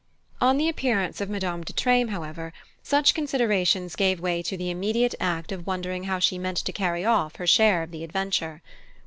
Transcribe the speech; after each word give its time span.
On 0.41 0.57
the 0.57 0.67
appearance 0.67 1.21
of 1.21 1.29
Madame 1.29 1.61
de 1.63 1.73
Treymes, 1.73 2.09
however, 2.09 2.53
such 2.81 3.13
considerations 3.13 3.95
gave 3.95 4.19
way 4.19 4.41
to 4.41 4.57
the 4.57 4.71
immediate 4.71 5.13
act 5.19 5.51
of 5.51 5.67
wondering 5.67 6.05
how 6.05 6.17
she 6.17 6.39
meant 6.39 6.57
to 6.57 6.71
carry 6.73 7.05
off 7.05 7.35
her 7.35 7.45
share 7.45 7.83
of 7.83 7.91
the 7.91 8.03
adventure. 8.03 8.63